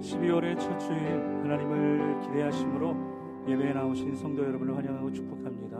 [0.00, 0.98] 12월의 첫 주일
[1.42, 5.76] 하나님을 기대하심으로 예배에 나오신 성도 여러분을 환영하고 축복합니다.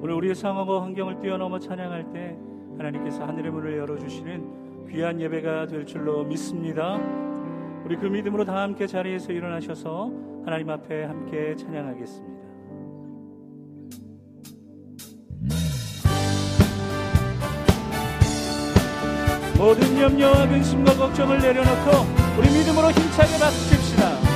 [0.00, 2.36] 오늘 우리의 상황과 환경을 뛰어넘어 찬양할 때
[2.78, 7.00] 하나님께서 하늘의 문을 열어주시는 귀한 예배가 될 줄로 믿습니다.
[7.84, 10.12] 우리 그 믿음으로 다 함께 자리에서 일어나셔서
[10.44, 12.34] 하나님 앞에 함께 찬양하겠습니다.
[19.58, 24.34] 모든 염려와 근심과 걱정을 내려놓고 우리 믿음으로 힘차게 박수 칩시다.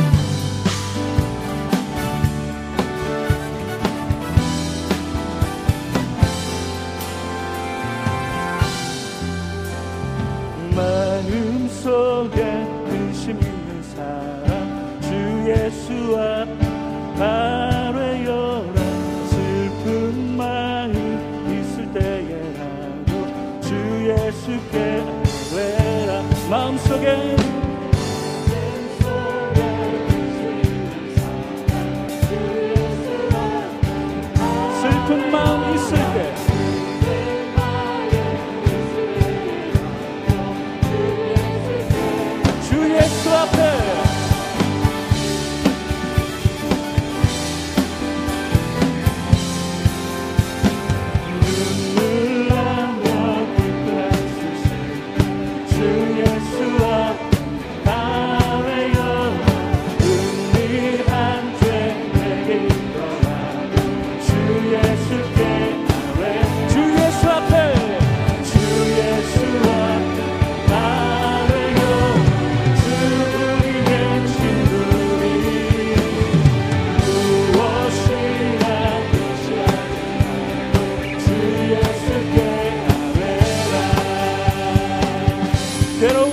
[10.76, 12.40] 마음속에
[12.89, 15.08] 근심 있는 사람 주
[15.50, 16.48] 예수 앞
[17.20, 18.80] 아뢰어라
[19.26, 20.92] 슬픈 마음
[21.50, 23.75] 있을 때에라도 주
[24.08, 25.03] 예수께
[25.53, 27.57] 아뢰라 마음속에
[86.01, 86.31] 괴로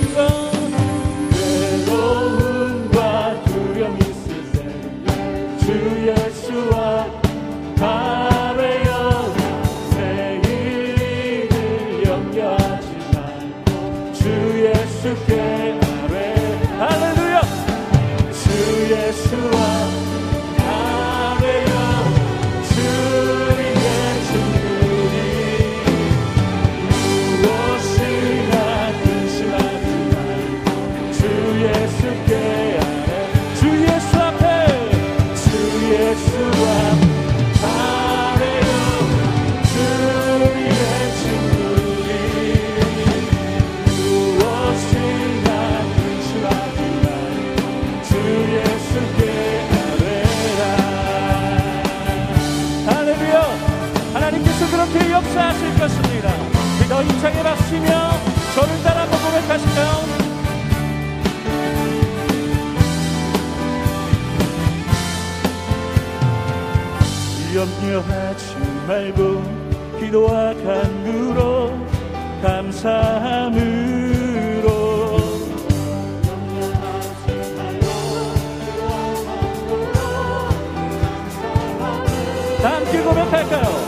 [67.66, 68.56] 염려하지
[68.86, 69.42] 말고
[69.98, 71.72] 기도와 간구로
[72.42, 73.96] 감사함으로
[82.62, 83.85] 다 함께 고백할까요?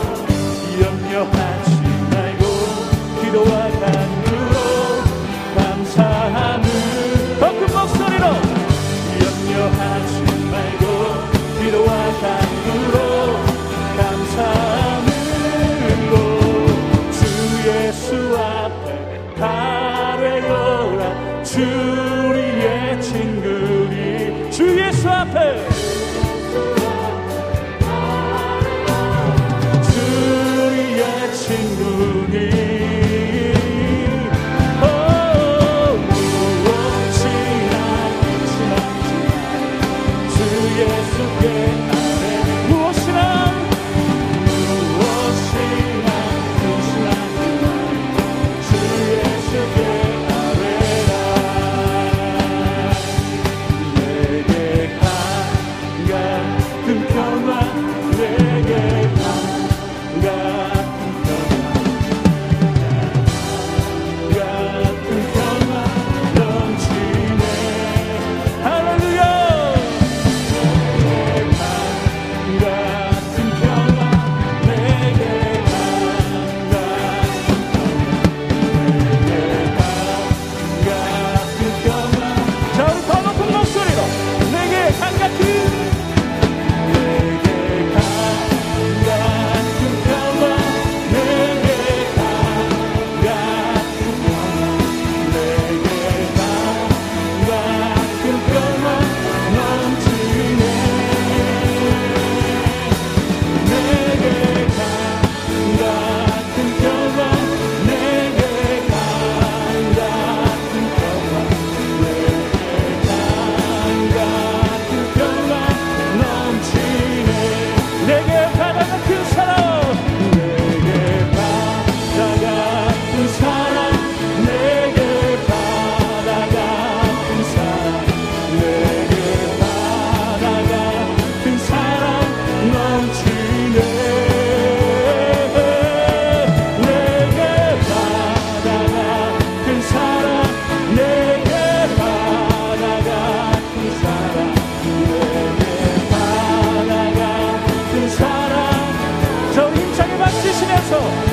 [150.89, 151.28] So.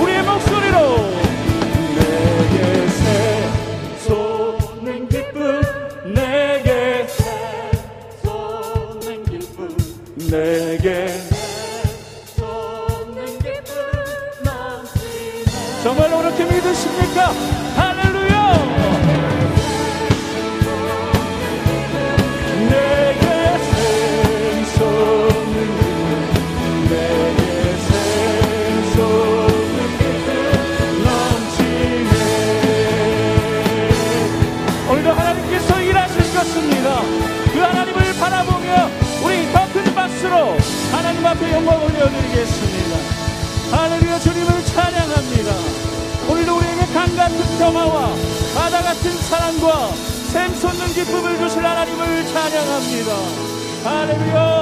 [54.06, 54.55] Hallelujah.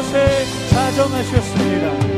[0.00, 2.09] 그곳에 자정하셨습니다.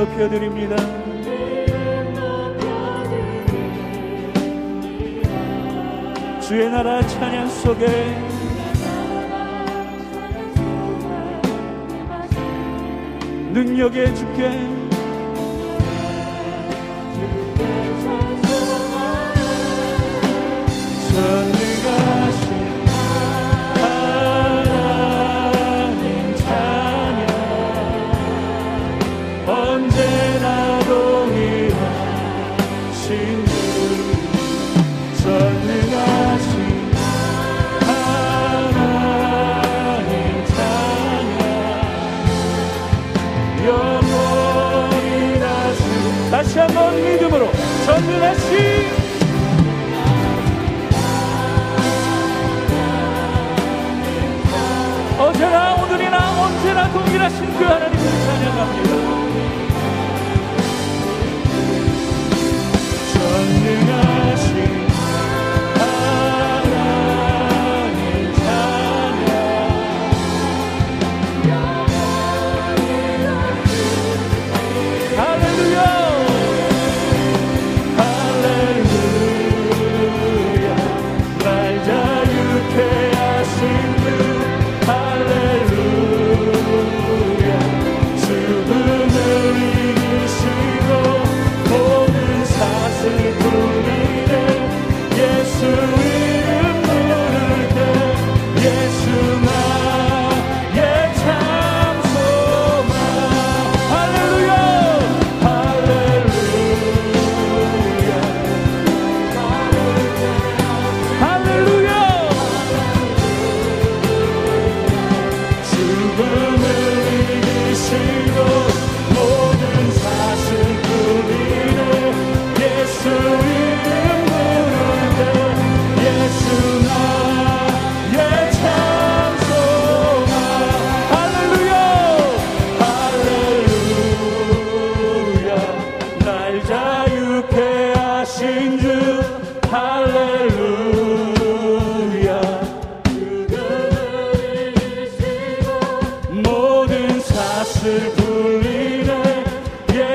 [0.01, 0.75] 높여드립니다.
[6.41, 7.85] 주의 나라 찬양 속에
[13.53, 14.49] 능력의 주께
[21.13, 21.60] 찬양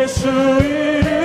[0.07, 1.16] 예수 이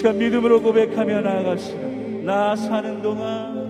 [0.00, 1.78] 시간 믿음으로 고백하며 나아갑시다
[2.24, 3.60] 나 사는 동안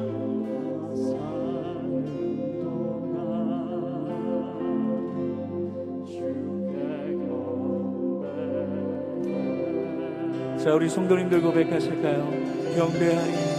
[10.57, 12.31] 자 우리 성도님들 고백하실까요?
[12.77, 13.50] 경배하리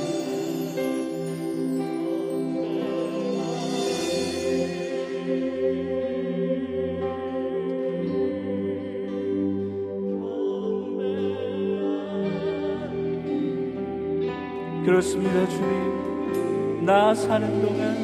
[14.91, 16.85] 그렇습니다 주님.
[16.85, 17.95] 나 사는 동안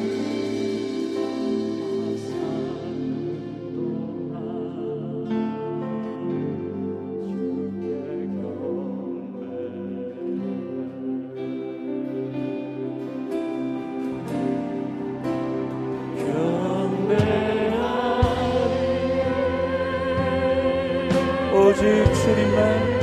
[21.52, 22.97] 오직 주님만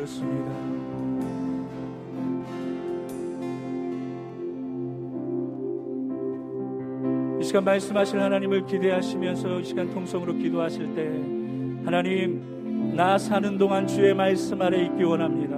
[0.00, 0.50] 그렇습니다.
[7.40, 11.06] 이 시간 말씀하실 하나님을 기대하시면서 이 시간 통성으로 기도하실 때
[11.84, 15.56] 하나님 나 사는 동안 주의 말씀 아래 있기 원합니다.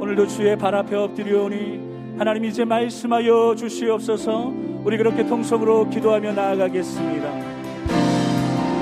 [0.00, 4.52] 오늘도 주의 발 앞에 엎드려오니 하나님 이제 말씀하여 주시옵소서.
[4.84, 7.43] 우리 그렇게 통성으로 기도하며 나아가겠습니다